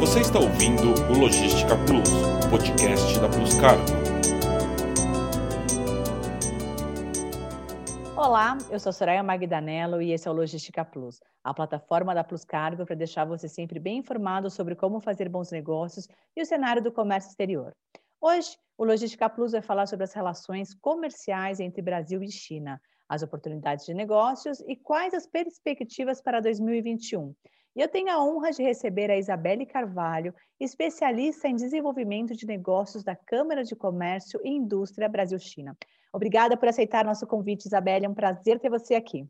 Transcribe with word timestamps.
Você 0.00 0.20
está 0.20 0.38
ouvindo 0.38 0.94
o 1.10 1.18
Logística 1.18 1.76
Plus, 1.84 2.08
podcast 2.48 3.18
da 3.18 3.28
Plus 3.28 3.58
Cargo. 3.58 3.82
Olá, 8.16 8.56
eu 8.70 8.78
sou 8.78 8.92
Soraya 8.92 9.24
Magdanello 9.24 10.00
e 10.00 10.12
esse 10.12 10.28
é 10.28 10.30
o 10.30 10.34
Logística 10.34 10.84
Plus, 10.84 11.20
a 11.42 11.52
plataforma 11.52 12.14
da 12.14 12.22
Plus 12.22 12.44
Cargo 12.44 12.86
para 12.86 12.94
deixar 12.94 13.24
você 13.24 13.48
sempre 13.48 13.80
bem 13.80 13.98
informado 13.98 14.48
sobre 14.48 14.76
como 14.76 15.00
fazer 15.00 15.28
bons 15.28 15.50
negócios 15.50 16.06
e 16.36 16.42
o 16.42 16.46
cenário 16.46 16.80
do 16.80 16.92
comércio 16.92 17.30
exterior. 17.30 17.74
Hoje, 18.20 18.56
o 18.76 18.84
Logística 18.84 19.28
Plus 19.28 19.50
vai 19.50 19.62
falar 19.62 19.86
sobre 19.86 20.04
as 20.04 20.12
relações 20.12 20.74
comerciais 20.74 21.58
entre 21.58 21.82
Brasil 21.82 22.22
e 22.22 22.30
China, 22.30 22.80
as 23.08 23.24
oportunidades 23.24 23.84
de 23.84 23.94
negócios 23.94 24.60
e 24.60 24.76
quais 24.76 25.12
as 25.12 25.26
perspectivas 25.26 26.22
para 26.22 26.40
2021. 26.40 27.34
E 27.78 27.80
eu 27.80 27.88
tenho 27.88 28.10
a 28.10 28.20
honra 28.20 28.50
de 28.50 28.60
receber 28.60 29.08
a 29.08 29.16
Isabelle 29.16 29.64
Carvalho, 29.64 30.34
especialista 30.58 31.46
em 31.46 31.54
desenvolvimento 31.54 32.34
de 32.34 32.44
negócios 32.44 33.04
da 33.04 33.14
Câmara 33.14 33.62
de 33.62 33.76
Comércio 33.76 34.40
e 34.42 34.48
Indústria 34.48 35.08
Brasil-China. 35.08 35.78
Obrigada 36.12 36.56
por 36.56 36.68
aceitar 36.68 37.04
nosso 37.04 37.24
convite, 37.24 37.66
Isabelle. 37.66 38.04
É 38.04 38.08
um 38.08 38.14
prazer 38.14 38.58
ter 38.58 38.68
você 38.68 38.96
aqui. 38.96 39.28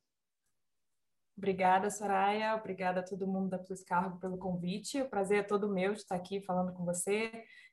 Obrigada, 1.37 1.91
Soraya. 1.91 2.57
Obrigada 2.57 3.01
a 3.01 3.03
todo 3.03 3.27
mundo 3.27 3.51
da 3.51 3.59
Plus 3.59 3.85
Cargo 3.85 4.19
pelo 4.19 4.39
convite. 4.39 5.03
O 5.03 5.11
prazer 5.11 5.41
é 5.41 5.43
todo 5.43 5.69
meu 5.69 5.93
de 5.93 5.99
estar 5.99 6.15
aqui 6.15 6.41
falando 6.41 6.73
com 6.73 6.87
você 6.87 7.31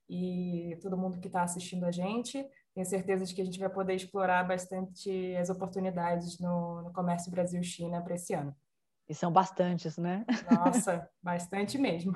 e 0.10 0.78
todo 0.82 0.98
mundo 0.98 1.22
que 1.22 1.28
está 1.28 1.44
assistindo 1.44 1.86
a 1.86 1.92
gente. 1.92 2.46
Tenho 2.74 2.86
certeza 2.86 3.24
de 3.24 3.34
que 3.34 3.42
a 3.42 3.46
gente 3.46 3.60
vai 3.60 3.70
poder 3.70 3.94
explorar 3.94 4.46
bastante 4.46 5.38
as 5.38 5.50
oportunidades 5.50 6.38
no, 6.38 6.82
no 6.82 6.92
comércio 6.92 7.32
Brasil-China 7.32 8.02
para 8.02 8.16
esse 8.16 8.34
ano. 8.34 8.54
E 9.08 9.14
são 9.14 9.32
bastantes, 9.32 9.98
né? 9.98 10.26
Nossa, 10.50 11.10
bastante 11.22 11.78
mesmo. 11.78 12.14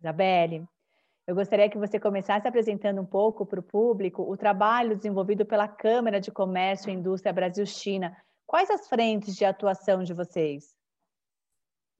Isabelle, 0.00 0.66
eu 1.26 1.34
gostaria 1.34 1.68
que 1.68 1.78
você 1.78 2.00
começasse 2.00 2.48
apresentando 2.48 3.00
um 3.00 3.06
pouco 3.06 3.46
para 3.46 3.60
o 3.60 3.62
público 3.62 4.22
o 4.22 4.36
trabalho 4.36 4.96
desenvolvido 4.96 5.46
pela 5.46 5.68
Câmara 5.68 6.20
de 6.20 6.30
Comércio 6.30 6.90
e 6.90 6.94
Indústria 6.94 7.32
Brasil-China. 7.32 8.16
Quais 8.46 8.70
as 8.70 8.88
frentes 8.88 9.36
de 9.36 9.44
atuação 9.44 10.02
de 10.02 10.12
vocês? 10.12 10.74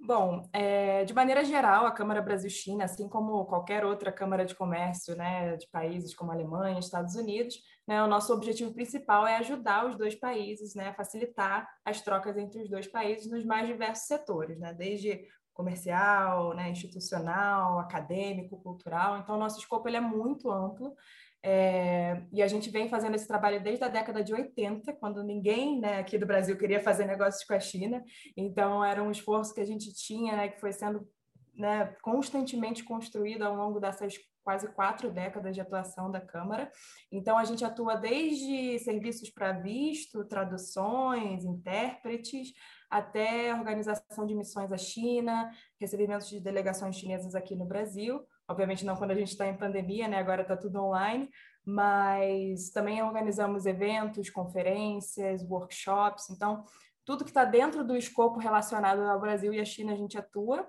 Bom, 0.04 0.48
é, 0.52 1.04
de 1.04 1.14
maneira 1.14 1.44
geral, 1.44 1.86
a 1.86 1.92
Câmara 1.92 2.20
Brasil-China, 2.20 2.84
assim 2.84 3.08
como 3.08 3.44
qualquer 3.44 3.84
outra 3.84 4.10
Câmara 4.10 4.44
de 4.44 4.52
Comércio 4.52 5.14
né, 5.14 5.56
de 5.56 5.68
países 5.68 6.12
como 6.12 6.32
Alemanha, 6.32 6.80
Estados 6.80 7.14
Unidos, 7.14 7.54
né, 7.86 8.02
o 8.02 8.08
nosso 8.08 8.32
objetivo 8.32 8.74
principal 8.74 9.24
é 9.28 9.36
ajudar 9.36 9.86
os 9.86 9.96
dois 9.96 10.16
países, 10.16 10.74
né, 10.74 10.92
facilitar 10.94 11.68
as 11.84 12.00
trocas 12.00 12.36
entre 12.36 12.62
os 12.62 12.68
dois 12.68 12.88
países 12.88 13.30
nos 13.30 13.44
mais 13.44 13.68
diversos 13.68 14.08
setores, 14.08 14.58
né, 14.58 14.74
desde 14.74 15.24
comercial, 15.54 16.52
né, 16.52 16.68
institucional, 16.70 17.78
acadêmico, 17.78 18.60
cultural. 18.60 19.18
Então, 19.18 19.36
o 19.36 19.38
nosso 19.38 19.60
escopo 19.60 19.88
ele 19.88 19.98
é 19.98 20.00
muito 20.00 20.50
amplo 20.50 20.96
é, 21.44 22.22
e 22.32 22.40
a 22.40 22.46
gente 22.46 22.70
vem 22.70 22.88
fazendo 22.88 23.16
esse 23.16 23.26
trabalho 23.26 23.60
desde 23.60 23.84
a 23.84 23.88
década 23.88 24.22
de 24.22 24.32
80, 24.32 24.92
quando 24.94 25.24
ninguém 25.24 25.80
né, 25.80 25.98
aqui 25.98 26.16
do 26.16 26.26
Brasil 26.26 26.56
queria 26.56 26.80
fazer 26.80 27.04
negócios 27.04 27.44
com 27.44 27.54
a 27.54 27.60
China. 27.60 28.02
Então, 28.36 28.84
era 28.84 29.02
um 29.02 29.10
esforço 29.10 29.52
que 29.52 29.60
a 29.60 29.66
gente 29.66 29.92
tinha, 29.92 30.36
né, 30.36 30.48
que 30.48 30.60
foi 30.60 30.72
sendo 30.72 31.08
né, 31.54 31.94
constantemente 32.00 32.84
construído 32.84 33.42
ao 33.42 33.56
longo 33.56 33.80
dessas 33.80 34.14
quase 34.44 34.68
quatro 34.72 35.10
décadas 35.10 35.54
de 35.54 35.60
atuação 35.60 36.10
da 36.10 36.20
Câmara. 36.20 36.70
Então, 37.10 37.36
a 37.38 37.44
gente 37.44 37.64
atua 37.64 37.96
desde 37.96 38.78
serviços 38.80 39.30
para 39.30 39.52
visto, 39.52 40.24
traduções, 40.24 41.44
intérpretes, 41.44 42.52
até 42.90 43.54
organização 43.54 44.26
de 44.26 44.34
missões 44.34 44.72
à 44.72 44.76
China, 44.76 45.50
recebimento 45.80 46.28
de 46.28 46.40
delegações 46.40 46.96
chinesas 46.96 47.34
aqui 47.34 47.54
no 47.54 47.64
Brasil. 47.64 48.20
Obviamente 48.52 48.84
não 48.84 48.96
quando 48.96 49.10
a 49.12 49.14
gente 49.14 49.28
está 49.28 49.46
em 49.48 49.56
pandemia, 49.56 50.06
né? 50.06 50.18
Agora 50.18 50.42
está 50.42 50.56
tudo 50.56 50.80
online, 50.82 51.28
mas 51.64 52.70
também 52.70 53.02
organizamos 53.02 53.66
eventos, 53.66 54.30
conferências, 54.30 55.42
workshops. 55.48 56.30
Então, 56.30 56.62
tudo 57.04 57.24
que 57.24 57.30
está 57.30 57.44
dentro 57.44 57.82
do 57.82 57.96
escopo 57.96 58.38
relacionado 58.38 59.00
ao 59.00 59.20
Brasil 59.20 59.52
e 59.52 59.60
à 59.60 59.64
China 59.64 59.92
a 59.92 59.96
gente 59.96 60.18
atua, 60.18 60.68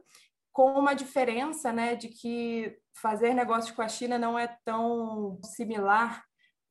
com 0.51 0.79
uma 0.79 0.93
diferença, 0.93 1.73
né, 1.73 1.95
de 1.95 2.07
que 2.07 2.77
fazer 2.95 3.33
negócios 3.33 3.75
com 3.75 3.81
a 3.81 3.87
China 3.87 4.17
não 4.17 4.37
é 4.37 4.47
tão 4.63 5.39
similar 5.43 6.23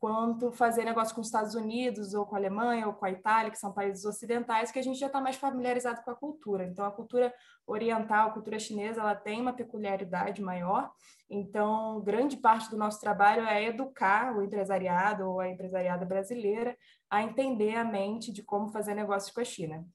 quanto 0.03 0.51
fazer 0.51 0.85
negócio 0.85 1.15
com 1.15 1.21
os 1.21 1.29
Estados 1.29 1.55
Unidos, 1.55 2.13
ou 2.13 2.27
com 2.27 2.35
a 2.35 2.39
Alemanha, 2.39 2.89
ou 2.89 2.93
com 2.93 3.05
a 3.05 3.11
Itália, 3.13 3.53
que 3.53 3.57
são 3.57 3.73
países 3.73 4.05
ocidentais, 4.05 4.73
que 4.73 4.81
a 4.81 4.83
gente 4.83 4.99
já 4.99 5.07
está 5.07 5.21
mais 5.21 5.37
familiarizado 5.37 6.03
com 6.03 6.11
a 6.11 6.17
cultura. 6.17 6.67
Então, 6.67 6.85
a 6.85 6.91
cultura 6.91 7.33
oriental, 7.65 8.27
a 8.27 8.33
cultura 8.33 8.59
chinesa, 8.59 9.01
ela 9.01 9.15
tem 9.15 9.41
uma 9.41 9.53
peculiaridade 9.53 10.43
maior. 10.43 10.91
Então, 11.31 12.01
grande 12.01 12.37
parte 12.37 12.69
do 12.69 12.77
nosso 12.77 13.01
trabalho 13.01 13.47
é 13.47 13.63
educar 13.63 14.37
o 14.37 14.43
empresariado 14.43 15.23
ou 15.23 15.39
a 15.39 15.49
empresariada 15.49 16.05
brasileira 16.05 16.77
a 17.09 17.23
entender 17.23 17.77
a 17.77 17.85
mente 17.85 18.33
de 18.33 18.43
como 18.43 18.73
fazer 18.73 18.95
negócios 18.95 19.33
com 19.33 19.41
a 19.41 19.45
China. 19.45 19.87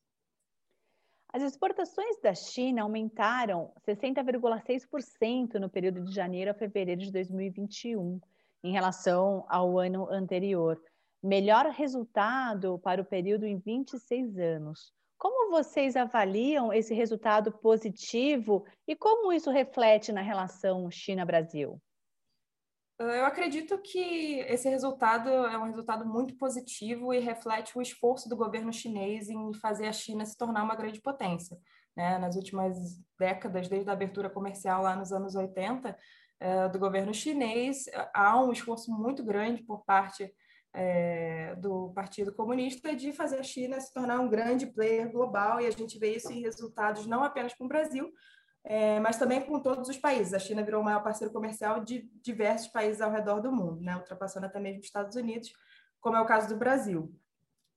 As 1.33 1.43
exportações 1.43 2.17
da 2.21 2.33
China 2.33 2.83
aumentaram 2.83 3.73
60,6% 3.85 5.55
no 5.55 5.69
período 5.69 6.05
de 6.05 6.15
janeiro 6.15 6.51
a 6.51 6.53
fevereiro 6.53 7.01
de 7.01 7.11
2021 7.11 8.21
em 8.63 8.71
relação 8.71 9.45
ao 9.49 9.77
ano 9.77 10.09
anterior. 10.09 10.81
Melhor 11.23 11.65
resultado 11.67 12.79
para 12.79 13.01
o 13.01 13.05
período 13.05 13.45
em 13.45 13.57
26 13.57 14.37
anos. 14.37 14.93
Como 15.17 15.49
vocês 15.49 15.95
avaliam 15.95 16.71
esse 16.71 16.93
resultado 16.93 17.51
positivo 17.51 18.65
e 18.87 18.95
como 18.95 19.33
isso 19.33 19.49
reflete 19.49 20.11
na 20.11 20.21
relação 20.21 20.89
China-Brasil? 20.91 21.81
Eu 22.99 23.25
acredito 23.25 23.77
que 23.77 24.39
esse 24.39 24.67
resultado 24.69 25.29
é 25.29 25.57
um 25.57 25.65
resultado 25.65 26.03
muito 26.03 26.35
positivo 26.35 27.13
e 27.13 27.19
reflete 27.19 27.77
o 27.77 27.81
esforço 27.81 28.27
do 28.27 28.35
governo 28.35 28.73
chinês 28.73 29.29
em 29.29 29.53
fazer 29.53 29.87
a 29.87 29.93
China 29.93 30.25
se 30.25 30.35
tornar 30.35 30.63
uma 30.63 30.75
grande 30.75 30.99
potência. 30.99 31.57
Né? 31.95 32.17
Nas 32.17 32.35
últimas 32.35 32.75
décadas, 33.19 33.67
desde 33.67 33.89
a 33.89 33.93
abertura 33.93 34.29
comercial 34.29 34.81
lá 34.81 34.95
nos 34.95 35.11
anos 35.11 35.35
80, 35.35 35.95
é, 36.39 36.69
do 36.69 36.79
governo 36.79 37.13
chinês, 37.13 37.85
há 38.13 38.39
um 38.39 38.51
esforço 38.51 38.91
muito 38.91 39.23
grande 39.23 39.63
por 39.63 39.83
parte 39.83 40.31
é, 40.73 41.55
do 41.55 41.91
Partido 41.93 42.33
Comunista 42.33 42.95
de 42.95 43.11
fazer 43.11 43.39
a 43.39 43.43
China 43.43 43.79
se 43.79 43.91
tornar 43.93 44.19
um 44.19 44.29
grande 44.29 44.67
player 44.67 45.11
global, 45.11 45.59
e 45.59 45.65
a 45.65 45.71
gente 45.71 45.97
vê 45.97 46.15
isso 46.15 46.31
em 46.31 46.41
resultados 46.41 47.07
não 47.07 47.23
apenas 47.23 47.53
com 47.53 47.65
o 47.65 47.67
Brasil, 47.67 48.11
é, 48.63 48.99
mas 48.99 49.17
também 49.17 49.41
com 49.41 49.59
todos 49.59 49.89
os 49.89 49.97
países. 49.97 50.33
A 50.33 50.39
China 50.39 50.63
virou 50.63 50.81
o 50.81 50.85
maior 50.85 51.01
parceiro 51.01 51.33
comercial 51.33 51.83
de 51.83 52.09
diversos 52.21 52.67
países 52.67 53.01
ao 53.01 53.11
redor 53.11 53.39
do 53.39 53.51
mundo, 53.51 53.81
né? 53.81 53.95
ultrapassando 53.95 54.45
até 54.45 54.59
mesmo 54.59 54.79
os 54.79 54.85
Estados 54.85 55.15
Unidos, 55.15 55.51
como 55.99 56.17
é 56.17 56.21
o 56.21 56.25
caso 56.25 56.49
do 56.49 56.57
Brasil. 56.57 57.11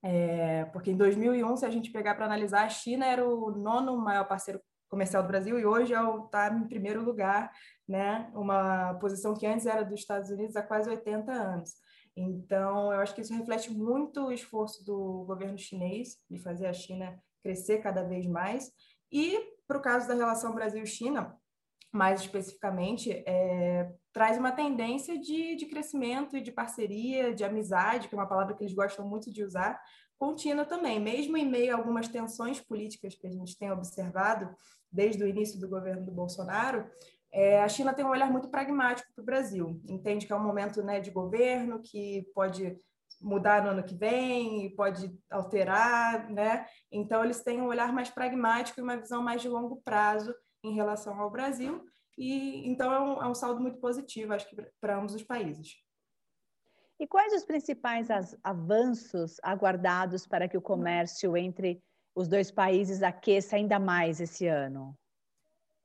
É, 0.03 0.65
porque 0.67 0.91
em 0.91 0.97
2001, 0.97 1.57
se 1.59 1.67
a 1.67 1.71
gente 1.71 1.91
pegar 1.91 2.15
para 2.15 2.27
analisar, 2.27 2.65
a 2.65 2.69
China 2.69 3.07
era 3.07 3.25
o 3.25 3.51
nono 3.51 3.97
maior 3.99 4.25
parceiro 4.27 4.61
comercial 4.91 5.23
do 5.23 5.29
Brasil 5.29 5.59
e 5.59 5.65
hoje 5.65 5.95
está 5.95 6.49
é 6.49 6.51
em 6.51 6.69
primeiro 6.69 7.03
lugar, 7.03 7.51
né? 7.89 8.31
Uma 8.35 8.95
posição 8.95 9.35
que 9.35 9.47
antes 9.47 9.65
era 9.65 9.85
dos 9.85 10.01
Estados 10.01 10.31
Unidos 10.31 10.57
há 10.57 10.63
quase 10.63 10.91
80 10.91 11.33
anos. 11.33 11.75
Então, 12.17 12.93
eu 12.93 12.99
acho 13.01 13.15
que 13.15 13.21
isso 13.21 13.33
reflete 13.33 13.73
muito 13.73 14.27
o 14.27 14.33
esforço 14.33 14.85
do 14.85 15.25
governo 15.25 15.57
chinês 15.57 16.17
de 16.29 16.39
fazer 16.43 16.67
a 16.67 16.73
China 16.73 17.19
crescer 17.43 17.79
cada 17.79 18.03
vez 18.03 18.27
mais. 18.27 18.71
E, 19.11 19.39
para 19.67 19.79
o 19.79 19.83
caso 19.83 20.09
da 20.09 20.15
relação 20.15 20.55
Brasil-China, 20.55 21.40
mais 21.93 22.21
especificamente, 22.21 23.11
é, 23.27 23.93
traz 24.13 24.39
uma 24.39 24.53
tendência 24.53 25.19
de, 25.19 25.57
de 25.57 25.67
crescimento 25.67 26.37
e 26.37 26.41
de 26.41 26.53
parceria, 26.53 27.35
de 27.35 27.45
amizade, 27.45 28.09
que 28.09 28.15
é 28.15 28.19
uma 28.19 28.29
palavra 28.29 28.55
que 28.55 28.63
eles 28.63 28.75
gostam 28.75 29.07
muito 29.09 29.33
de 29.33 29.43
usar, 29.43 29.81
contínua 30.19 30.65
também, 30.65 31.01
mesmo 31.01 31.37
em 31.37 31.49
meio 31.49 31.75
a 31.75 31.79
algumas 31.79 32.07
tensões 32.07 32.61
políticas 32.61 33.15
que 33.15 33.27
a 33.27 33.31
gente 33.31 33.59
tem 33.59 33.73
observado 33.73 34.55
desde 34.93 35.25
o 35.25 35.27
início 35.27 35.59
do 35.59 35.69
governo 35.69 36.05
do 36.05 36.13
Bolsonaro, 36.13 36.89
é, 37.33 37.63
a 37.63 37.69
China 37.69 37.95
tem 37.95 38.05
um 38.05 38.11
olhar 38.11 38.31
muito 38.31 38.49
pragmático 38.49 39.13
para 39.15 39.23
o 39.23 39.25
Brasil, 39.25 39.81
entende 39.89 40.27
que 40.27 40.33
é 40.33 40.37
um 40.37 40.45
momento 40.45 40.83
né, 40.83 41.01
de 41.01 41.11
governo 41.11 41.81
que 41.81 42.27
pode 42.35 42.77
mudar 43.21 43.63
no 43.63 43.71
ano 43.71 43.85
que 43.85 43.95
vem, 43.95 44.75
pode 44.75 45.15
alterar, 45.31 46.31
né? 46.31 46.67
Então 46.91 47.23
eles 47.23 47.43
têm 47.43 47.61
um 47.61 47.67
olhar 47.67 47.93
mais 47.93 48.09
pragmático 48.09 48.81
e 48.81 48.83
uma 48.83 48.97
visão 48.97 49.23
mais 49.23 49.43
de 49.43 49.49
longo 49.49 49.81
prazo 49.85 50.35
em 50.63 50.75
relação 50.75 51.19
ao 51.21 51.31
Brasil, 51.31 51.85
e 52.17 52.69
então 52.69 52.93
é 52.93 53.01
um, 53.01 53.23
é 53.23 53.29
um 53.29 53.35
saldo 53.35 53.61
muito 53.61 53.79
positivo, 53.79 54.35
acho 54.35 54.49
que 54.49 54.57
para 54.81 54.99
ambos 54.99 55.15
os 55.15 55.23
países. 55.23 55.75
E 56.99 57.07
quais 57.07 57.33
os 57.33 57.45
principais 57.45 58.09
avanços 58.45 59.39
aguardados 59.43 60.27
para 60.27 60.47
que 60.47 60.59
o 60.59 60.61
comércio 60.61 61.35
entre 61.35 61.83
os 62.15 62.29
dois 62.29 62.51
países 62.51 63.03
aqueça 63.03 63.57
ainda 63.57 63.79
mais 63.79 64.21
esse 64.21 64.47
ano? 64.47 64.95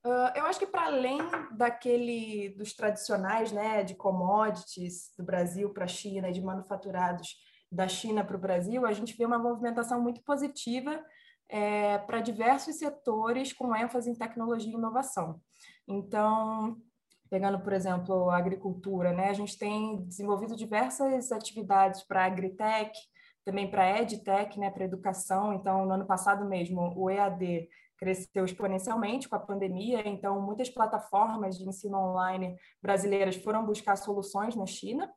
Uh, 0.06 0.30
eu 0.36 0.46
acho 0.46 0.60
que 0.60 0.68
para 0.68 0.88
além 0.88 1.18
daquele 1.52 2.50
dos 2.50 2.74
tradicionais, 2.74 3.52
né, 3.52 3.84
de 3.84 3.96
commodities 3.96 5.12
do 5.18 5.24
Brasil 5.24 5.74
para 5.74 5.86
a 5.86 5.88
China 5.88 6.30
e 6.30 6.34
de 6.34 6.42
manufaturados 6.42 7.36
da 7.72 7.88
China 7.88 8.24
para 8.24 8.36
o 8.36 8.40
Brasil, 8.40 8.86
a 8.86 8.92
gente 8.92 9.18
vê 9.18 9.26
uma 9.26 9.40
movimentação 9.40 10.02
muito 10.02 10.22
positiva 10.22 11.04
é, 11.50 11.98
para 12.00 12.22
diversos 12.22 12.78
setores 12.78 13.54
com 13.54 13.76
ênfase 13.76 14.10
em 14.10 14.16
tecnologia 14.16 14.72
e 14.72 14.76
inovação. 14.76 15.40
Então, 15.88 16.78
pegando, 17.30 17.60
por 17.60 17.74
exemplo, 17.74 18.30
a 18.30 18.38
agricultura, 18.38 19.12
né? 19.12 19.30
A 19.30 19.34
gente 19.34 19.58
tem 19.58 20.04
desenvolvido 20.06 20.56
diversas 20.56 21.32
atividades 21.32 22.04
para 22.04 22.26
agritech, 22.26 22.98
também 23.44 23.70
para 23.70 24.02
edtech, 24.02 24.60
né, 24.60 24.72
para 24.72 24.86
educação. 24.86 25.54
Então, 25.54 25.86
no 25.86 25.94
ano 25.94 26.06
passado 26.06 26.46
mesmo, 26.46 26.94
o 26.98 27.10
EAD 27.10 27.70
cresceu 27.98 28.44
exponencialmente 28.44 29.30
com 29.30 29.36
a 29.36 29.40
pandemia, 29.40 30.06
então 30.08 30.42
muitas 30.42 30.70
plataformas 30.70 31.58
de 31.58 31.68
ensino 31.68 31.98
online 31.98 32.58
brasileiras 32.82 33.36
foram 33.38 33.66
buscar 33.66 33.96
soluções 33.96 34.56
na 34.56 34.66
China. 34.66 35.10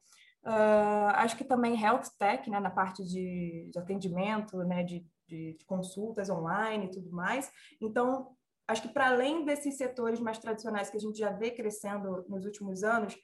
Uh, 0.44 1.10
acho 1.14 1.36
que 1.36 1.44
também 1.44 1.80
health 1.80 2.10
tech, 2.18 2.48
né, 2.48 2.60
na 2.60 2.70
parte 2.70 3.04
de, 3.04 3.68
de 3.70 3.78
atendimento, 3.78 4.56
né, 4.58 4.82
de, 4.82 5.04
de, 5.26 5.54
de, 5.54 5.64
consultas 5.66 6.30
online 6.30 6.86
e 6.86 6.90
tudo 6.90 7.10
mais. 7.10 7.50
Então, 7.80 8.34
acho 8.66 8.82
que 8.82 8.88
para 8.88 9.08
além 9.08 9.44
desses 9.44 9.76
setores 9.76 10.20
mais 10.20 10.38
tradicionais 10.38 10.90
que 10.90 10.96
a 10.96 11.00
gente 11.00 11.18
já 11.18 11.30
vê 11.30 11.50
crescendo 11.50 12.24
nos 12.28 12.44
últimos 12.44 12.82
anos, 12.82 13.16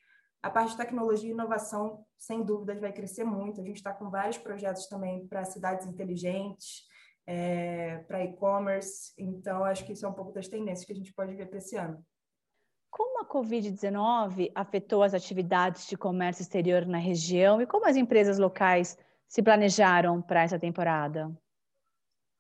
a 0.43 0.51
parte 0.51 0.73
de 0.73 0.77
tecnologia 0.77 1.31
e 1.31 1.33
inovação, 1.33 2.05
sem 2.19 2.43
dúvidas, 2.43 2.79
vai 2.79 2.93
crescer 2.93 3.25
muito. 3.25 3.63
A 3.63 3.65
gente 3.65 3.77
está 3.77 3.95
com 3.95 4.11
vários 4.11 4.37
projetos 4.37 4.87
também 4.89 5.27
para 5.27 5.43
cidades 5.45 5.87
inteligentes, 5.87 6.83
é, 7.27 7.99
para 8.07 8.23
e-commerce. 8.23 9.15
Então, 9.17 9.65
acho 9.65 9.87
que 9.87 9.93
isso 9.93 10.05
é 10.05 10.09
um 10.09 10.13
pouco 10.13 10.33
das 10.33 10.47
tendências 10.47 10.85
que 10.85 10.93
a 10.93 10.97
gente 10.97 11.15
pode 11.15 11.35
ver 11.35 11.49
para 11.49 11.59
esse 11.59 11.77
ano. 11.77 12.05
Como 12.95 13.19
a 13.19 13.27
Covid-19 13.27 14.53
afetou 14.55 15.03
as 15.03 15.15
atividades 15.15 15.89
de 15.89 15.97
comércio 15.97 16.43
exterior 16.43 16.87
na 16.87 16.99
região 16.99 17.61
e 17.61 17.67
como 17.67 17.89
as 17.89 17.97
empresas 17.97 18.39
locais 18.39 18.97
se 19.27 19.43
planejaram 19.43 20.23
para 20.23 20.45
essa 20.45 20.61
temporada? 20.61 21.37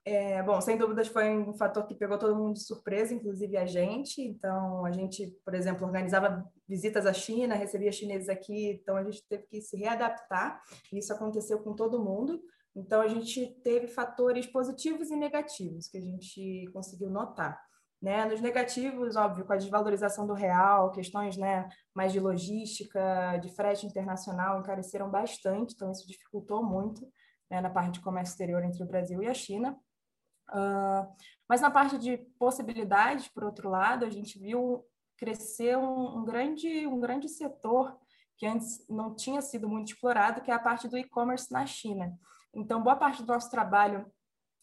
É, 0.05 0.41
bom, 0.45 0.61
sem 0.61 0.79
dúvidas 0.79 1.09
foi 1.09 1.37
um 1.37 1.55
fator 1.55 1.85
que 1.85 1.97
pegou 1.97 2.17
todo 2.17 2.37
mundo 2.37 2.53
de 2.53 2.63
surpresa, 2.63 3.13
inclusive 3.13 3.57
a 3.57 3.67
gente. 3.67 4.23
Então, 4.23 4.87
a 4.87 4.93
gente, 4.93 5.27
por 5.45 5.57
exemplo, 5.57 5.85
organizava 5.85 6.49
visitas 6.69 7.05
à 7.05 7.13
China, 7.13 7.57
recebia 7.57 7.91
chineses 7.91 8.29
aqui, 8.29 8.79
então 8.81 8.97
a 8.97 9.03
gente 9.03 9.27
teve 9.29 9.43
que 9.49 9.61
se 9.61 9.77
readaptar. 9.77 10.63
Isso 10.93 11.13
aconteceu 11.13 11.59
com 11.65 11.75
todo 11.75 12.05
mundo. 12.05 12.41
Então, 12.77 13.01
a 13.01 13.09
gente 13.09 13.61
teve 13.65 13.89
fatores 13.89 14.47
positivos 14.47 15.11
e 15.11 15.17
negativos 15.17 15.89
que 15.89 15.99
a 15.99 16.01
gente 16.01 16.71
conseguiu 16.73 17.11
notar. 17.11 17.61
Né? 18.05 18.27
Nos 18.27 18.43
negativos, 18.43 19.17
óbvio, 19.17 19.47
com 19.47 19.55
a 19.55 19.57
desvalorização 19.57 20.27
do 20.27 20.35
real, 20.35 20.91
questões 20.91 21.39
né, 21.39 21.67
mais 21.95 22.13
de 22.13 22.21
logística, 22.21 23.39
de 23.39 23.49
frete 23.49 23.87
internacional 23.87 24.61
encareceram 24.61 25.11
bastante, 25.11 25.73
então 25.73 25.91
isso 25.91 26.07
dificultou 26.07 26.63
muito 26.63 27.11
né, 27.51 27.63
na 27.63 27.71
parte 27.71 27.93
de 27.93 28.01
comércio 28.01 28.33
exterior 28.33 28.63
entre 28.63 28.83
o 28.83 28.87
Brasil 28.87 29.23
e 29.23 29.27
a 29.27 29.33
China. 29.33 29.75
Uh, 30.51 31.11
mas 31.49 31.63
na 31.63 31.71
parte 31.71 31.97
de 31.97 32.19
possibilidades, 32.39 33.27
por 33.29 33.43
outro 33.43 33.71
lado, 33.71 34.05
a 34.05 34.11
gente 34.11 34.39
viu 34.39 34.85
crescer 35.17 35.79
um, 35.79 36.19
um, 36.19 36.25
grande, 36.27 36.87
um 36.87 37.01
grande 37.01 37.27
setor 37.27 37.99
que 38.37 38.45
antes 38.45 38.87
não 38.87 39.15
tinha 39.15 39.41
sido 39.41 39.67
muito 39.67 39.95
explorado, 39.95 40.43
que 40.43 40.51
é 40.51 40.55
a 40.55 40.59
parte 40.59 40.87
do 40.89 40.99
e-commerce 40.99 41.51
na 41.51 41.65
China. 41.65 42.13
Então, 42.53 42.83
boa 42.83 42.97
parte 42.97 43.23
do 43.23 43.33
nosso 43.33 43.51
trabalho 43.51 44.05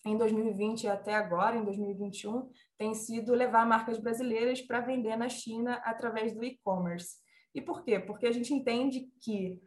em 0.03 0.17
2020 0.17 0.83
e 0.83 0.87
até 0.87 1.13
agora, 1.13 1.55
em 1.55 1.63
2021, 1.63 2.49
tem 2.77 2.93
sido 2.93 3.33
levar 3.33 3.65
marcas 3.65 3.99
brasileiras 3.99 4.61
para 4.61 4.81
vender 4.81 5.15
na 5.15 5.29
China 5.29 5.75
através 5.83 6.33
do 6.33 6.43
e-commerce. 6.43 7.17
E 7.53 7.61
por 7.61 7.83
quê? 7.83 7.99
Porque 7.99 8.25
a 8.25 8.31
gente 8.31 8.53
entende 8.53 9.11
que 9.21 9.61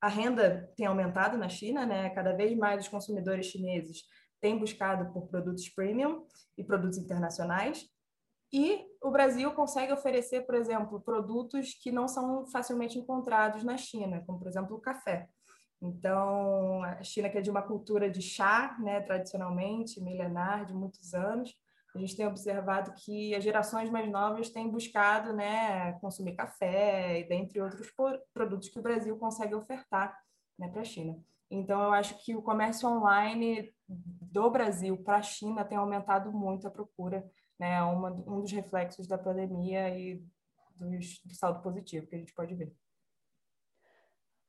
a 0.00 0.08
renda 0.08 0.72
tem 0.76 0.86
aumentado 0.86 1.36
na 1.36 1.48
China, 1.48 1.84
né? 1.84 2.08
Cada 2.10 2.32
vez 2.32 2.56
mais 2.56 2.84
os 2.84 2.88
consumidores 2.88 3.46
chineses 3.46 4.04
têm 4.40 4.58
buscado 4.58 5.12
por 5.12 5.28
produtos 5.28 5.68
premium 5.68 6.26
e 6.56 6.64
produtos 6.64 6.96
internacionais. 6.96 7.84
E 8.52 8.84
o 9.02 9.10
Brasil 9.10 9.52
consegue 9.52 9.92
oferecer, 9.92 10.46
por 10.46 10.54
exemplo, 10.54 11.00
produtos 11.00 11.74
que 11.74 11.92
não 11.92 12.08
são 12.08 12.46
facilmente 12.46 12.98
encontrados 12.98 13.62
na 13.62 13.76
China, 13.76 14.24
como, 14.26 14.38
por 14.38 14.48
exemplo, 14.48 14.76
o 14.76 14.80
café. 14.80 15.28
Então, 15.82 16.82
a 16.82 17.02
China, 17.02 17.30
que 17.30 17.38
é 17.38 17.40
de 17.40 17.50
uma 17.50 17.62
cultura 17.62 18.10
de 18.10 18.20
chá, 18.20 18.76
né, 18.80 19.00
tradicionalmente, 19.00 20.00
milenar, 20.00 20.66
de 20.66 20.74
muitos 20.74 21.14
anos, 21.14 21.56
a 21.94 21.98
gente 21.98 22.16
tem 22.16 22.26
observado 22.26 22.92
que 22.92 23.34
as 23.34 23.42
gerações 23.42 23.90
mais 23.90 24.08
novas 24.08 24.50
têm 24.50 24.70
buscado 24.70 25.32
né, 25.32 25.92
consumir 25.94 26.36
café, 26.36 27.20
e 27.20 27.28
dentre 27.28 27.60
outros 27.60 27.92
produtos 28.32 28.68
que 28.68 28.78
o 28.78 28.82
Brasil 28.82 29.16
consegue 29.16 29.54
ofertar 29.54 30.16
né, 30.58 30.68
para 30.68 30.82
a 30.82 30.84
China. 30.84 31.18
Então, 31.50 31.82
eu 31.82 31.92
acho 31.92 32.16
que 32.24 32.36
o 32.36 32.42
comércio 32.42 32.88
online 32.88 33.74
do 33.88 34.50
Brasil 34.50 34.96
para 34.98 35.16
a 35.16 35.22
China 35.22 35.64
tem 35.64 35.76
aumentado 35.76 36.30
muito 36.30 36.68
a 36.68 36.70
procura, 36.70 37.28
né, 37.58 37.82
uma, 37.82 38.10
um 38.10 38.40
dos 38.40 38.52
reflexos 38.52 39.08
da 39.08 39.18
pandemia 39.18 39.88
e 39.98 40.22
dos, 40.76 41.20
do 41.24 41.34
saldo 41.34 41.60
positivo 41.60 42.06
que 42.06 42.14
a 42.14 42.18
gente 42.18 42.32
pode 42.32 42.54
ver. 42.54 42.72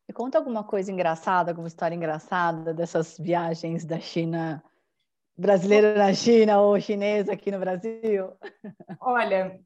Me 0.07 0.13
conta 0.13 0.37
alguma 0.37 0.63
coisa 0.63 0.91
engraçada, 0.91 1.51
alguma 1.51 1.67
história 1.67 1.95
engraçada 1.95 2.73
dessas 2.73 3.17
viagens 3.17 3.85
da 3.85 3.99
China, 3.99 4.63
brasileira 5.37 5.95
na 5.95 6.13
China 6.13 6.61
ou 6.61 6.79
chinesa 6.79 7.33
aqui 7.33 7.51
no 7.51 7.59
Brasil? 7.59 8.33
Olha, 8.99 9.59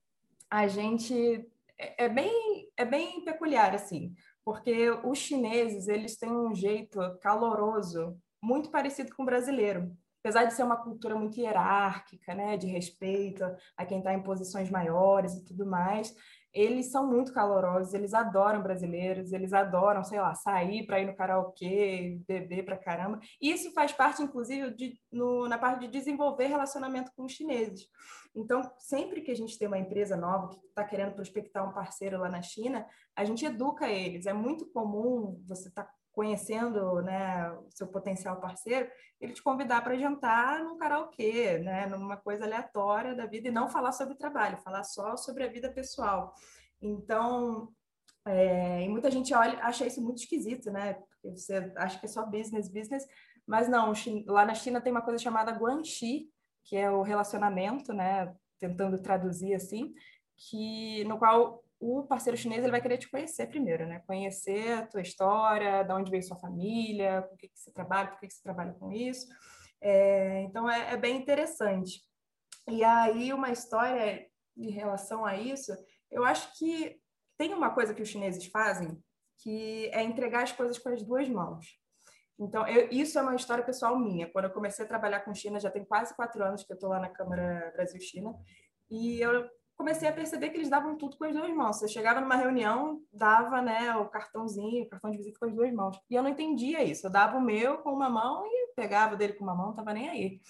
a 0.50 0.68
gente 0.68 1.48
é, 1.78 2.06
é 2.06 2.10
bem 2.10 2.70
é 2.78 2.86
bem 2.86 3.24
peculiar 3.24 3.74
assim, 3.74 4.14
porque 4.44 4.90
os 5.04 5.18
chineses 5.18 5.88
eles 5.88 6.18
têm 6.18 6.32
um 6.32 6.54
jeito 6.54 7.00
caloroso 7.22 8.18
muito 8.42 8.70
parecido 8.70 9.16
com 9.16 9.24
o 9.24 9.26
brasileiro 9.26 9.96
apesar 10.26 10.46
de 10.46 10.56
ser 10.56 10.64
uma 10.64 10.78
cultura 10.78 11.16
muito 11.16 11.40
hierárquica, 11.40 12.34
né, 12.34 12.58
de 12.58 12.66
respeito 12.66 13.44
a 13.78 13.86
quem 13.86 14.00
está 14.00 14.12
em 14.12 14.24
posições 14.24 14.72
maiores 14.72 15.36
e 15.36 15.46
tudo 15.46 15.68
mais, 15.68 16.16
eles 16.56 16.90
são 16.90 17.06
muito 17.06 17.34
calorosos, 17.34 17.94
eles 17.94 18.14
adoram 18.14 18.64
brasileiros, 18.64 19.34
eles 19.34 19.52
adoram, 19.52 20.06
sei 20.06 20.22
lá, 20.22 20.34
sair 20.34 20.86
para 20.88 21.02
ir 21.02 21.06
no 21.06 21.16
karaokê, 21.16 22.22
beber 22.26 22.64
para 22.64 22.78
caramba. 22.78 23.20
Isso 23.42 23.74
faz 23.74 23.92
parte, 23.92 24.24
inclusive, 24.24 24.74
de, 24.74 24.98
no, 25.12 25.50
na 25.50 25.58
parte 25.58 25.82
de 25.82 25.90
desenvolver 25.90 26.48
relacionamento 26.48 27.12
com 27.14 27.26
os 27.26 27.34
chineses. 27.34 27.86
Então, 28.34 28.62
sempre 28.80 29.22
que 29.22 29.32
a 29.32 29.36
gente 29.36 29.60
tem 29.60 29.68
uma 29.68 29.78
empresa 29.78 30.16
nova 30.16 30.48
que 30.48 30.66
está 30.66 30.86
querendo 30.86 31.14
prospectar 31.14 31.68
um 31.68 31.74
parceiro 31.74 32.18
lá 32.20 32.30
na 32.30 32.42
China, 32.42 32.88
a 33.14 33.26
gente 33.26 33.46
educa 33.46 33.90
eles. 33.90 34.26
É 34.26 34.34
muito 34.34 34.66
comum 34.68 35.42
você 35.46 35.68
estar 35.68 35.84
tá 35.84 35.94
conhecendo 36.16 37.02
né, 37.02 37.52
o 37.52 37.68
seu 37.70 37.88
potencial 37.88 38.40
parceiro, 38.40 38.90
ele 39.20 39.34
te 39.34 39.44
convidar 39.44 39.84
para 39.84 39.98
jantar 39.98 40.64
num 40.64 40.78
karaokê, 40.78 41.60
né, 41.60 41.86
numa 41.88 42.16
coisa 42.16 42.46
aleatória 42.46 43.14
da 43.14 43.26
vida, 43.26 43.50
e 43.50 43.52
não 43.52 43.68
falar 43.68 43.92
sobre 43.92 44.16
trabalho, 44.16 44.58
falar 44.58 44.86
só 44.86 45.18
sobre 45.18 45.44
a 45.44 45.50
vida 45.50 45.70
pessoal. 45.70 46.34
Então, 46.82 47.70
é, 48.26 48.84
e 48.84 48.88
muita 48.88 49.12
gente 49.12 49.34
olha, 49.34 49.60
acha 49.62 49.86
isso 49.86 50.02
muito 50.02 50.20
esquisito, 50.20 50.72
né? 50.72 50.94
Porque 50.94 51.38
você 51.38 51.72
acha 51.76 52.00
que 52.00 52.06
é 52.06 52.10
só 52.10 52.26
business, 52.26 52.70
business, 52.70 53.06
mas 53.46 53.68
não, 53.68 53.92
lá 54.26 54.46
na 54.46 54.56
China 54.56 54.82
tem 54.82 54.92
uma 54.92 55.02
coisa 55.02 55.22
chamada 55.22 55.52
guanxi, 55.52 56.30
que 56.64 56.78
é 56.78 56.90
o 56.90 57.02
relacionamento, 57.02 57.94
né? 57.94 58.34
Tentando 58.58 58.98
traduzir 59.00 59.54
assim, 59.54 59.94
que 60.38 61.04
no 61.04 61.20
qual 61.20 61.62
o 61.80 62.04
parceiro 62.04 62.38
chinês 62.38 62.62
ele 62.62 62.72
vai 62.72 62.82
querer 62.82 62.98
te 62.98 63.10
conhecer 63.10 63.48
primeiro, 63.48 63.86
né? 63.86 64.02
Conhecer 64.08 64.72
a 64.74 64.88
tua 64.88 65.02
história, 65.02 65.84
de 65.84 65.94
onde 65.94 66.12
veio 66.12 66.24
sua 66.24 66.38
família, 66.38 67.22
com 67.24 67.36
o 67.36 67.38
que, 67.38 67.48
que 67.48 67.60
você 67.60 67.72
trabalha, 67.72 68.10
por 68.10 68.20
que, 68.20 68.28
que 68.28 68.34
você 68.34 68.42
trabalha 68.42 68.74
com 68.74 68.92
isso. 68.92 69.28
É, 69.82 70.42
então, 70.42 70.70
é, 70.70 70.94
é, 70.94 70.98
bem 70.98 71.18
interessante. 71.18 72.02
E 72.68 72.84
aí, 72.84 73.34
uma 73.34 73.52
história 73.52 74.26
em 74.58 74.72
relação 74.72 75.26
a 75.26 75.38
isso, 75.38 75.72
eu 76.10 76.24
acho 76.26 76.58
que 76.58 76.98
tem 77.38 77.54
uma 77.54 77.74
coisa 77.74 77.94
que 77.94 78.02
os 78.02 78.10
chineses 78.10 78.46
fazem, 78.48 78.98
que 79.40 79.90
é 79.94 80.02
entregar 80.02 80.44
as 80.44 80.52
coisas 80.52 80.78
com 80.80 80.90
as 80.90 81.04
duas 81.04 81.28
mãos. 81.30 81.66
Então, 82.40 82.68
eu, 82.68 82.90
isso 82.90 83.20
é 83.20 83.22
uma 83.22 83.36
história 83.36 83.64
pessoal 83.64 83.98
minha. 84.00 84.30
Quando 84.32 84.46
eu 84.46 84.52
comecei 84.52 84.84
a 84.84 84.88
trabalhar 84.88 85.22
com 85.22 85.34
China, 85.34 85.60
já 85.60 85.70
tem 85.70 85.86
quase 85.86 86.16
quatro 86.16 86.44
anos 86.44 86.64
que 86.64 86.72
eu 86.72 86.76
estou 86.76 86.90
lá 86.90 87.00
na 87.00 87.10
Câmara 87.10 87.72
Brasil-China, 87.76 88.34
e 88.90 89.20
eu 89.20 89.50
comecei 89.76 90.08
a 90.08 90.14
perceber 90.14 90.50
que 90.50 90.58
eles 90.58 90.70
davam 90.70 90.98
tudo 90.98 91.18
com 91.18 91.26
as 91.26 91.34
duas 91.34 91.54
mãos. 91.54 91.78
Você 91.78 91.88
chegava 91.88 92.22
numa 92.22 92.36
reunião, 92.36 93.02
dava 93.12 93.62
né, 93.62 93.96
o 93.96 94.08
cartãozinho, 94.08 94.86
o 94.86 94.90
cartão 94.90 95.12
de 95.12 95.18
visita 95.18 95.38
com 95.40 95.46
as 95.46 95.54
duas 95.54 95.72
mãos. 95.74 96.00
E 96.10 96.16
eu 96.16 96.24
não 96.24 96.30
entendia 96.30 96.84
isso. 96.84 97.06
Eu 97.06 97.12
dava 97.12 97.38
o 97.38 97.42
meu 97.42 97.78
com 97.80 97.92
uma 97.92 98.10
mão 98.10 98.46
e 98.46 98.74
pegava 98.76 99.16
dele 99.16 99.34
com 99.34 99.44
uma 99.44 99.56
mão, 99.56 99.72
estava 99.72 99.94
nem 99.94 100.10
aí. 100.10 100.42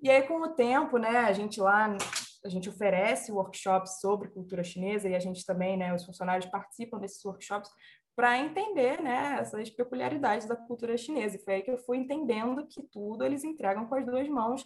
E 0.00 0.10
aí, 0.10 0.22
com 0.22 0.40
o 0.40 0.48
tempo, 0.48 0.98
né, 0.98 1.18
a 1.18 1.32
gente 1.32 1.58
lá, 1.58 1.96
a 2.44 2.48
gente 2.48 2.68
oferece 2.68 3.32
workshops 3.32 3.98
sobre 4.00 4.28
cultura 4.28 4.62
chinesa 4.62 5.08
e 5.08 5.14
a 5.14 5.18
gente 5.18 5.44
também, 5.44 5.76
né, 5.76 5.94
os 5.94 6.04
funcionários 6.04 6.46
participam 6.50 6.98
desses 6.98 7.24
workshops 7.24 7.70
para 8.14 8.38
entender, 8.38 9.00
né, 9.02 9.38
essas 9.40 9.70
peculiaridades 9.70 10.46
da 10.46 10.54
cultura 10.54 10.96
chinesa. 10.98 11.36
E 11.36 11.42
foi 11.42 11.54
aí 11.54 11.62
que 11.62 11.70
eu 11.70 11.78
fui 11.78 11.96
entendendo 11.96 12.66
que 12.66 12.82
tudo 12.82 13.24
eles 13.24 13.42
entregam 13.42 13.86
com 13.86 13.94
as 13.94 14.04
duas 14.04 14.28
mãos. 14.28 14.64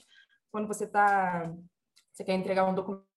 Quando 0.50 0.66
você 0.66 0.84
está 0.84 1.52
você 2.12 2.24
quer 2.24 2.34
entregar 2.34 2.64
um 2.64 2.74
documento 2.74 3.09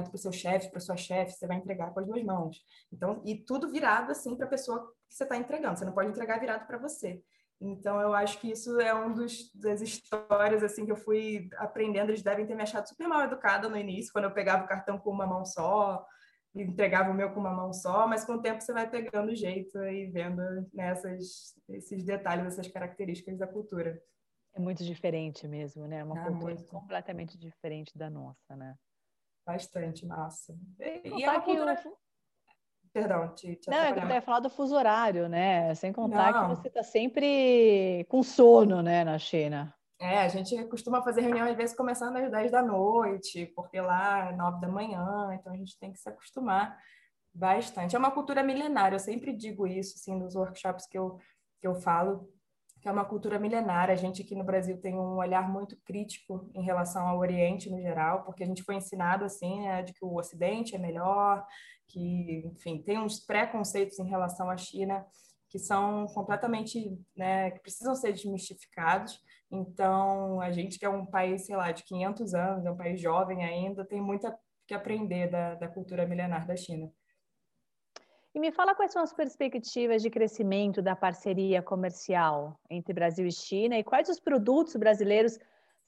para 0.00 0.14
o 0.14 0.18
seu 0.18 0.32
chefe, 0.32 0.70
para 0.70 0.80
sua 0.80 0.96
chefe, 0.96 1.32
você 1.32 1.46
vai 1.46 1.58
entregar 1.58 1.92
com 1.92 2.00
as 2.00 2.06
duas 2.06 2.22
mãos. 2.24 2.64
Então, 2.90 3.20
e 3.24 3.36
tudo 3.36 3.70
virado 3.70 4.10
assim 4.10 4.34
para 4.36 4.46
a 4.46 4.50
pessoa 4.50 4.80
que 5.08 5.14
você 5.14 5.24
está 5.24 5.36
entregando. 5.36 5.78
Você 5.78 5.84
não 5.84 5.92
pode 5.92 6.08
entregar 6.08 6.40
virado 6.40 6.66
para 6.66 6.78
você. 6.78 7.22
Então, 7.60 8.00
eu 8.00 8.12
acho 8.12 8.40
que 8.40 8.50
isso 8.50 8.80
é 8.80 8.92
um 8.92 9.12
dos 9.12 9.52
das 9.54 9.80
histórias 9.80 10.64
assim 10.64 10.84
que 10.84 10.90
eu 10.90 10.96
fui 10.96 11.48
aprendendo. 11.58 12.10
Eles 12.10 12.22
devem 12.22 12.46
ter 12.46 12.54
me 12.54 12.62
achado 12.62 12.88
super 12.88 13.06
mal 13.06 13.22
educada 13.22 13.68
no 13.68 13.76
início, 13.76 14.12
quando 14.12 14.24
eu 14.24 14.32
pegava 14.32 14.64
o 14.64 14.68
cartão 14.68 14.98
com 14.98 15.10
uma 15.10 15.26
mão 15.26 15.44
só, 15.44 16.04
e 16.54 16.62
entregava 16.62 17.10
o 17.10 17.14
meu 17.14 17.32
com 17.32 17.40
uma 17.40 17.52
mão 17.52 17.72
só, 17.72 18.06
mas 18.06 18.24
com 18.24 18.34
o 18.34 18.42
tempo 18.42 18.60
você 18.60 18.72
vai 18.72 18.88
pegando 18.88 19.30
o 19.30 19.34
jeito 19.34 19.78
e 19.84 20.06
vendo 20.06 20.42
nessas 20.72 21.54
né, 21.68 21.76
esses 21.76 22.04
detalhes, 22.04 22.46
essas 22.46 22.68
características 22.68 23.38
da 23.38 23.46
cultura. 23.46 24.00
É 24.54 24.60
muito 24.60 24.84
diferente 24.84 25.48
mesmo, 25.48 25.86
né? 25.86 26.04
Uma 26.04 26.20
ah, 26.20 26.24
cultura 26.26 26.54
muito. 26.54 26.68
completamente 26.68 27.38
diferente 27.38 27.96
da 27.96 28.10
nossa, 28.10 28.54
né? 28.54 28.74
Bastante, 29.44 30.06
massa. 30.06 30.54
E, 30.78 31.18
e 31.18 31.24
é 31.24 31.30
uma 31.30 31.40
cultura... 31.40 31.82
Perdão, 32.92 33.34
te, 33.34 33.56
te 33.56 33.70
Não, 33.70 33.78
é 33.78 33.90
eu 33.90 34.08
ia 34.08 34.20
falar 34.20 34.40
do 34.40 34.50
fuso 34.50 34.76
horário, 34.76 35.26
né? 35.26 35.74
Sem 35.74 35.92
contar 35.92 36.30
Não. 36.30 36.42
que 36.42 36.56
você 36.56 36.68
está 36.68 36.82
sempre 36.82 38.04
com 38.08 38.22
sono, 38.22 38.82
né, 38.82 39.02
na 39.02 39.18
China. 39.18 39.74
É, 39.98 40.18
a 40.18 40.28
gente 40.28 40.62
costuma 40.64 41.00
fazer 41.00 41.22
reunião 41.22 41.48
às 41.48 41.56
vezes 41.56 41.76
começando 41.76 42.16
às 42.16 42.30
10 42.30 42.50
da 42.50 42.60
noite, 42.60 43.46
porque 43.54 43.80
lá 43.80 44.28
é 44.28 44.36
9 44.36 44.60
da 44.60 44.68
manhã, 44.68 45.32
então 45.32 45.52
a 45.52 45.56
gente 45.56 45.78
tem 45.78 45.92
que 45.92 45.98
se 45.98 46.08
acostumar 46.08 46.76
bastante. 47.32 47.96
É 47.96 47.98
uma 47.98 48.10
cultura 48.10 48.42
milenária, 48.42 48.96
eu 48.96 49.00
sempre 49.00 49.32
digo 49.32 49.66
isso, 49.66 49.94
assim, 49.96 50.18
nos 50.18 50.34
workshops 50.34 50.86
que 50.86 50.98
eu, 50.98 51.18
que 51.60 51.66
eu 51.66 51.74
falo, 51.76 52.28
que 52.82 52.88
é 52.88 52.92
uma 52.92 53.04
cultura 53.04 53.38
milenária. 53.38 53.94
A 53.94 53.96
gente 53.96 54.22
aqui 54.22 54.34
no 54.34 54.42
Brasil 54.42 54.76
tem 54.76 54.98
um 54.98 55.16
olhar 55.16 55.48
muito 55.48 55.76
crítico 55.84 56.50
em 56.52 56.64
relação 56.64 57.06
ao 57.06 57.18
Oriente 57.18 57.70
no 57.70 57.80
geral, 57.80 58.24
porque 58.24 58.42
a 58.42 58.46
gente 58.46 58.64
foi 58.64 58.74
ensinado 58.74 59.24
assim, 59.24 59.60
né, 59.60 59.82
de 59.82 59.94
que 59.94 60.04
o 60.04 60.16
Ocidente 60.16 60.74
é 60.74 60.78
melhor, 60.78 61.46
que, 61.86 62.42
enfim, 62.44 62.82
tem 62.82 62.98
uns 62.98 63.20
preconceitos 63.20 64.00
em 64.00 64.08
relação 64.08 64.50
à 64.50 64.56
China 64.56 65.06
que 65.48 65.60
são 65.60 66.06
completamente, 66.06 66.98
né, 67.16 67.52
que 67.52 67.60
precisam 67.60 67.94
ser 67.94 68.12
desmistificados. 68.12 69.20
Então, 69.48 70.40
a 70.40 70.50
gente 70.50 70.76
que 70.78 70.84
é 70.84 70.88
um 70.88 71.06
país, 71.06 71.46
sei 71.46 71.54
lá, 71.54 71.70
de 71.70 71.84
500 71.84 72.34
anos, 72.34 72.66
é 72.66 72.70
um 72.70 72.76
país 72.76 73.00
jovem 73.00 73.44
ainda, 73.44 73.84
tem 73.84 74.00
muito 74.00 74.26
que 74.66 74.74
aprender 74.74 75.30
da, 75.30 75.54
da 75.54 75.68
cultura 75.68 76.06
milenar 76.06 76.46
da 76.46 76.56
China. 76.56 76.90
E 78.34 78.40
me 78.40 78.50
fala 78.50 78.74
quais 78.74 78.92
são 78.92 79.02
as 79.02 79.12
perspectivas 79.12 80.00
de 80.00 80.08
crescimento 80.08 80.80
da 80.80 80.96
parceria 80.96 81.60
comercial 81.62 82.58
entre 82.70 82.94
Brasil 82.94 83.26
e 83.26 83.32
China 83.32 83.78
e 83.78 83.84
quais 83.84 84.08
os 84.08 84.18
produtos 84.18 84.74
brasileiros 84.76 85.38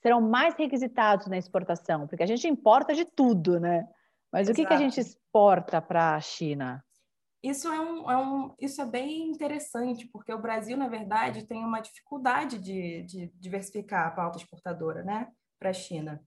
serão 0.02 0.20
mais 0.20 0.54
requisitados 0.54 1.26
na 1.26 1.38
exportação? 1.38 2.06
Porque 2.06 2.22
a 2.22 2.26
gente 2.26 2.46
importa 2.46 2.92
de 2.92 3.06
tudo, 3.06 3.58
né? 3.58 3.88
Mas 4.30 4.48
Exato. 4.48 4.52
o 4.52 4.62
que, 4.62 4.68
que 4.68 4.74
a 4.74 4.78
gente 4.78 5.00
exporta 5.00 5.80
para 5.80 6.16
a 6.16 6.20
China? 6.20 6.84
Isso 7.42 7.68
é, 7.68 7.80
um, 7.80 8.10
é 8.10 8.16
um, 8.16 8.54
isso 8.58 8.82
é 8.82 8.86
bem 8.86 9.30
interessante, 9.30 10.06
porque 10.12 10.32
o 10.32 10.40
Brasil, 10.40 10.76
na 10.76 10.88
verdade, 10.88 11.46
tem 11.46 11.64
uma 11.64 11.80
dificuldade 11.80 12.58
de, 12.58 13.02
de 13.04 13.32
diversificar 13.34 14.06
a 14.06 14.10
pauta 14.10 14.38
exportadora 14.38 15.02
né, 15.02 15.28
para 15.58 15.70
a 15.70 15.74
China. 15.74 16.22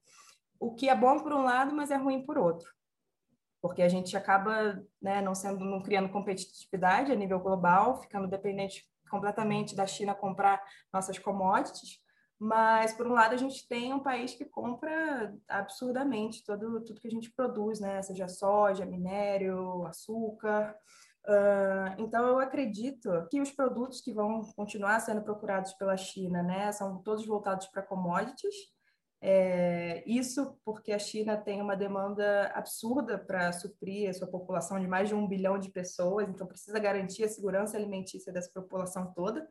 O 0.60 0.74
que 0.74 0.90
é 0.90 0.96
bom 0.96 1.20
por 1.20 1.34
um 1.34 1.44
lado, 1.44 1.76
mas 1.76 1.92
é 1.92 1.96
ruim 1.96 2.24
por 2.24 2.40
outro 2.40 2.77
porque 3.62 3.82
a 3.82 3.90
gente 3.90 4.16
acaba 4.16 4.84
né, 5.02 5.22
não 5.22 5.34
sendo 5.34 5.64
não 5.66 5.82
criando 5.82 6.10
competitividade 6.10 7.12
a 7.12 7.16
nível 7.16 7.40
global, 7.40 8.02
ficando 8.02 8.28
dependente 8.28 8.86
completamente 9.10 9.76
da 9.76 9.88
China 9.88 10.14
comprar 10.14 10.62
nossas 10.94 11.18
commodities. 11.18 12.00
Mas 12.40 12.94
por 12.94 13.08
um 13.08 13.14
lado 13.14 13.34
a 13.34 13.38
gente 13.38 13.68
tem 13.68 13.94
um 13.94 14.00
país 14.00 14.36
que 14.36 14.46
compra 14.46 15.36
absurdamente 15.48 16.44
todo 16.46 16.84
tudo 16.84 17.02
que 17.02 17.08
a 17.08 17.12
gente 17.12 17.32
produz, 17.32 17.80
né? 17.80 18.02
Seja 18.04 18.28
soja, 18.28 18.86
minério, 18.86 19.86
açúcar. 19.88 20.76
Uh, 21.26 22.02
então 22.02 22.26
eu 22.26 22.40
acredito 22.40 23.10
que 23.30 23.42
os 23.42 23.52
produtos 23.52 24.02
que 24.02 24.14
vão 24.14 24.44
continuar 24.56 25.00
sendo 25.00 25.24
procurados 25.24 25.74
pela 25.74 25.98
China, 25.98 26.42
né, 26.42 26.72
são 26.72 27.02
todos 27.04 27.26
voltados 27.26 27.68
para 27.68 27.82
commodities 27.82 28.56
é, 29.20 30.04
isso 30.06 30.60
porque 30.64 30.92
a 30.92 31.00
China 31.00 31.36
tem 31.36 31.62
uma 31.62 31.76
demanda 31.76 32.52
absurda 32.54 33.18
para 33.18 33.52
suprir 33.52 34.10
a 34.10 34.14
sua 34.14 34.28
população 34.28 34.80
de 34.80 34.88
mais 34.88 35.10
de 35.10 35.16
um 35.16 35.28
bilhão 35.28 35.58
de 35.58 35.72
pessoas, 35.72 36.30
então 36.30 36.46
precisa 36.46 36.78
garantir 36.80 37.24
a 37.24 37.30
segurança 37.30 37.78
alimentícia 37.78 38.32
dessa 38.32 38.52
população 38.54 39.12
toda. 39.14 39.48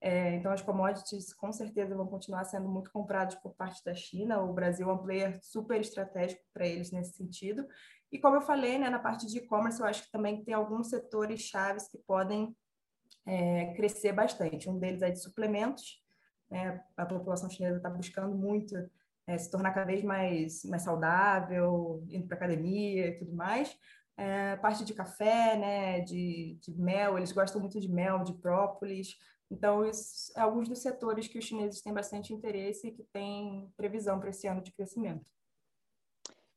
É, 0.00 0.36
então, 0.36 0.52
as 0.52 0.62
commodities 0.62 1.34
com 1.34 1.50
certeza 1.50 1.96
vão 1.96 2.06
continuar 2.06 2.44
sendo 2.44 2.68
muito 2.68 2.92
compradas 2.92 3.34
por 3.34 3.54
parte 3.54 3.84
da 3.84 3.94
China. 3.94 4.40
O 4.40 4.52
Brasil 4.52 4.88
é 4.88 4.92
um 4.92 4.98
player 4.98 5.40
super 5.42 5.80
estratégico 5.80 6.42
para 6.54 6.66
eles 6.66 6.92
nesse 6.92 7.16
sentido. 7.16 7.66
E 8.10 8.18
como 8.18 8.36
eu 8.36 8.40
falei, 8.40 8.78
né, 8.78 8.88
na 8.88 9.00
parte 9.00 9.26
de 9.26 9.38
e-commerce, 9.38 9.80
eu 9.80 9.86
acho 9.86 10.04
que 10.04 10.12
também 10.12 10.44
tem 10.44 10.54
alguns 10.54 10.88
setores 10.88 11.40
chaves 11.40 11.88
que 11.88 11.98
podem 11.98 12.56
é, 13.26 13.74
crescer 13.74 14.12
bastante. 14.12 14.70
Um 14.70 14.78
deles 14.78 15.02
é 15.02 15.10
de 15.10 15.20
suplementos. 15.20 16.00
Né? 16.48 16.80
A 16.96 17.04
população 17.04 17.50
chinesa 17.50 17.78
está 17.78 17.90
buscando 17.90 18.36
muito 18.36 18.76
é, 19.28 19.36
se 19.36 19.50
tornar 19.50 19.72
cada 19.72 19.84
vez 19.84 20.02
mais, 20.02 20.64
mais 20.64 20.82
saudável, 20.82 22.02
indo 22.08 22.26
para 22.26 22.38
academia 22.38 23.08
e 23.08 23.18
tudo 23.18 23.34
mais. 23.34 23.78
É, 24.16 24.56
parte 24.56 24.84
de 24.84 24.94
café, 24.94 25.56
né, 25.56 26.00
de, 26.00 26.58
de 26.62 26.72
mel, 26.72 27.18
eles 27.18 27.30
gostam 27.30 27.60
muito 27.60 27.78
de 27.78 27.88
mel, 27.88 28.24
de 28.24 28.32
própolis. 28.32 29.16
Então, 29.50 29.84
isso 29.84 30.32
é 30.34 30.40
alguns 30.40 30.66
dos 30.66 30.78
setores 30.80 31.28
que 31.28 31.38
os 31.38 31.44
chineses 31.44 31.82
têm 31.82 31.92
bastante 31.92 32.32
interesse 32.32 32.88
e 32.88 32.90
que 32.90 33.04
têm 33.12 33.70
previsão 33.76 34.18
para 34.18 34.30
esse 34.30 34.46
ano 34.46 34.62
de 34.62 34.72
crescimento. 34.72 35.24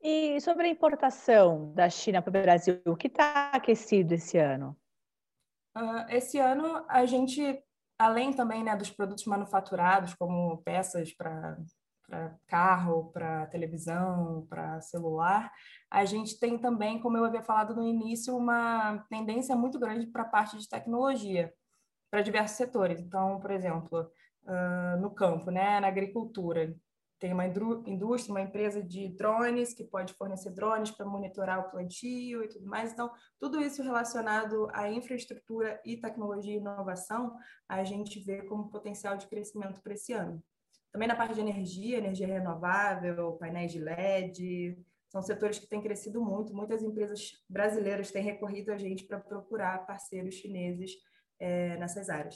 E 0.01 0.39
sobre 0.39 0.65
a 0.65 0.69
importação 0.69 1.73
da 1.73 1.89
China 1.89 2.21
para 2.21 2.29
o 2.29 2.41
Brasil, 2.41 2.81
o 2.87 2.95
que 2.95 3.07
está 3.07 3.51
aquecido 3.51 4.13
esse 4.13 4.37
ano? 4.37 4.75
Uh, 5.77 6.07
esse 6.09 6.39
ano, 6.39 6.85
a 6.87 7.05
gente, 7.05 7.61
além 7.99 8.33
também 8.33 8.63
né, 8.63 8.75
dos 8.75 8.89
produtos 8.89 9.25
manufaturados, 9.25 10.15
como 10.15 10.57
peças 10.63 11.13
para 11.13 11.57
para 12.12 12.38
carro, 12.46 13.10
para 13.13 13.48
televisão, 13.48 14.46
para 14.50 14.82
celular, 14.82 15.50
a 15.89 16.03
gente 16.03 16.38
tem 16.38 16.58
também, 16.58 17.00
como 17.00 17.15
eu 17.15 17.24
havia 17.24 17.41
falado 17.41 17.74
no 17.74 17.88
início, 17.88 18.36
uma 18.36 18.98
tendência 19.10 19.56
muito 19.56 19.80
grande 19.80 20.08
para 20.08 20.24
a 20.24 20.27
parte 20.27 20.58
de 20.58 20.68
tecnologia, 20.68 21.53
para 22.12 22.22
diversos 22.22 22.58
setores. 22.58 23.00
Então, 23.00 23.39
por 23.39 23.50
exemplo, 23.50 24.12
uh, 24.44 25.00
no 25.00 25.10
campo, 25.12 25.50
né, 25.51 25.80
na 25.80 25.88
agricultura, 25.88 26.75
tem 27.18 27.32
uma 27.32 27.46
indústria, 27.46 28.34
uma 28.34 28.41
empresa 28.41 28.84
de 28.84 29.08
drones 29.15 29.74
que 29.74 29.86
pode 29.86 30.13
fornecer 30.15 30.50
drones 30.50 30.91
para 30.91 31.06
monitorar 31.06 31.60
o 31.60 31.70
plantio 31.70 32.44
e 32.44 32.50
tudo 32.50 32.65
mais. 32.65 32.91
Então, 32.91 33.10
tudo 33.39 33.62
isso 33.62 33.84
relacionado 33.84 34.68
à 34.74 34.91
infraestrutura 34.91 35.80
e 35.86 35.96
tecnologia 35.96 36.56
e 36.56 36.58
inovação, 36.58 37.38
a 37.70 37.84
gente 37.86 38.20
vê 38.20 38.41
como 38.41 38.70
potencial 38.70 39.15
de 39.15 39.27
crescimento 39.27 39.80
para 39.82 39.94
esse 39.94 40.12
ano. 40.12 40.44
Também 40.91 41.07
na 41.07 41.15
parte 41.15 41.36
de 41.36 41.41
energia, 41.41 41.98
energia 41.98 42.27
renovável, 42.27 43.33
painéis 43.33 43.71
de 43.71 43.79
LED, 43.79 44.77
são 45.07 45.21
setores 45.21 45.57
que 45.57 45.67
têm 45.67 45.81
crescido 45.81 46.21
muito. 46.21 46.53
Muitas 46.53 46.83
empresas 46.83 47.31
brasileiras 47.50 48.12
têm 48.12 48.24
recorrido 48.24 48.71
a 48.71 48.77
gente 48.77 49.05
para 49.05 49.19
procurar 49.19 49.86
parceiros 49.86 50.36
chineses 50.36 50.91
é, 51.39 51.77
nessas 51.77 52.10
áreas. 52.10 52.36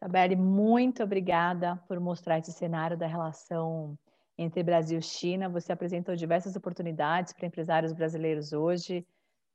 Sabelle, 0.00 0.36
muito 0.36 1.02
obrigada 1.02 1.76
por 1.88 1.98
mostrar 1.98 2.38
esse 2.38 2.52
cenário 2.52 2.96
da 2.96 3.06
relação 3.06 3.98
entre 4.36 4.62
Brasil 4.62 4.98
e 4.98 5.02
China. 5.02 5.48
Você 5.48 5.72
apresentou 5.72 6.14
diversas 6.14 6.54
oportunidades 6.54 7.32
para 7.32 7.46
empresários 7.46 7.92
brasileiros 7.92 8.52
hoje. 8.52 9.06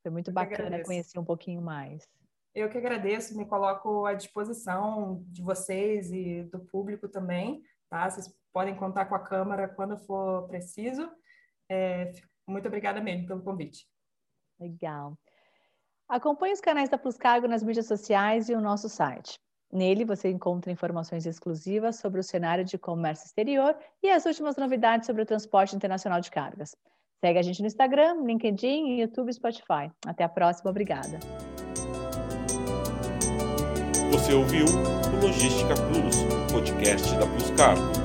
Foi 0.01 0.11
muito 0.11 0.31
Eu 0.31 0.33
bacana 0.33 0.83
conhecer 0.83 1.17
um 1.17 1.23
pouquinho 1.23 1.61
mais. 1.61 2.05
Eu 2.53 2.69
que 2.69 2.77
agradeço, 2.77 3.37
me 3.37 3.45
coloco 3.45 4.05
à 4.05 4.13
disposição 4.13 5.23
de 5.27 5.41
vocês 5.41 6.11
e 6.11 6.43
do 6.43 6.59
público 6.59 7.07
também 7.07 7.63
tá? 7.93 8.09
Vocês 8.09 8.33
podem 8.51 8.75
contar 8.75 9.05
com 9.05 9.13
a 9.13 9.19
Câmara 9.19 9.67
quando 9.67 9.95
for 9.99 10.47
preciso. 10.47 11.07
É, 11.69 12.11
muito 12.47 12.67
obrigada 12.67 12.99
mesmo 12.99 13.27
pelo 13.27 13.43
convite. 13.43 13.85
Legal. 14.59 15.15
Acompanhe 16.09 16.53
os 16.53 16.59
canais 16.59 16.89
da 16.89 16.97
Plus 16.97 17.17
Cargo 17.17 17.47
nas 17.47 17.61
mídias 17.61 17.85
sociais 17.85 18.49
e 18.49 18.55
o 18.55 18.61
nosso 18.61 18.89
site. 18.89 19.39
Nele 19.71 20.05
você 20.05 20.29
encontra 20.29 20.71
informações 20.71 21.25
exclusivas 21.25 21.97
sobre 21.97 22.19
o 22.19 22.23
cenário 22.23 22.65
de 22.65 22.79
comércio 22.79 23.27
exterior 23.27 23.75
e 24.01 24.09
as 24.09 24.25
últimas 24.25 24.55
novidades 24.55 25.05
sobre 25.05 25.21
o 25.21 25.25
transporte 25.25 25.75
internacional 25.75 26.19
de 26.19 26.31
cargas. 26.31 26.75
Segue 27.21 27.39
a 27.39 27.41
gente 27.43 27.61
no 27.61 27.67
Instagram, 27.67 28.23
LinkedIn, 28.25 28.99
YouTube 28.99 29.29
e 29.29 29.33
Spotify. 29.33 29.91
Até 30.05 30.23
a 30.23 30.29
próxima, 30.29 30.71
obrigada. 30.71 31.19
Você 34.11 34.33
ouviu 34.33 34.65
Logística 35.23 35.73
Plus, 35.73 36.17
podcast 36.51 37.15
da 37.15 37.25
Plus 37.25 37.49
Cargo. 37.51 38.02